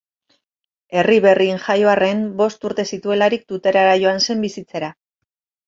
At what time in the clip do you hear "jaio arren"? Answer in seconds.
1.65-2.25